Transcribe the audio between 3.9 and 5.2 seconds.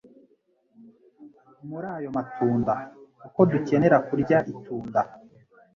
kurya itunda